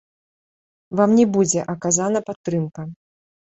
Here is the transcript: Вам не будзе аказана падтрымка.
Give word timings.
Вам 1.01 1.09
не 1.19 1.25
будзе 1.37 1.67
аказана 1.77 2.19
падтрымка. 2.33 2.91